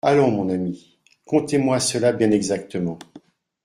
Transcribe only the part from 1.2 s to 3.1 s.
contez-moi cela bien exactement.